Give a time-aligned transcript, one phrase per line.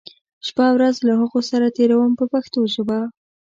[0.47, 2.99] شپه او ورځ له هغو سره تېروم په پښتو ژبه.